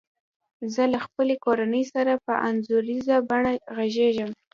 [0.73, 4.31] زه له خپلي کورنۍ سره په انځوریزه بڼه غږیږم.